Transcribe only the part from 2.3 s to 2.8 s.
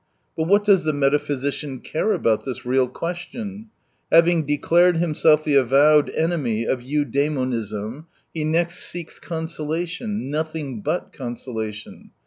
this